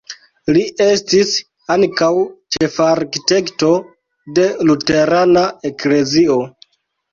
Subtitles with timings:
[0.55, 1.33] Li estis
[1.75, 2.09] ankaŭ
[2.57, 3.71] ĉefarkitekto
[4.41, 6.43] de luterana eklezio.